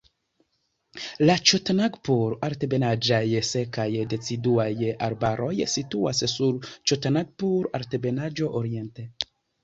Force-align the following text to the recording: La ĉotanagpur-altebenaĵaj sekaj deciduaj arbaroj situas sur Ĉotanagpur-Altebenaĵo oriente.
La 1.29 1.33
ĉotanagpur-altebenaĵaj 1.49 3.19
sekaj 3.49 3.85
deciduaj 4.13 4.65
arbaroj 5.09 5.51
situas 5.73 6.23
sur 6.31 6.57
Ĉotanagpur-Altebenaĵo 6.93 8.49
oriente. 8.61 9.07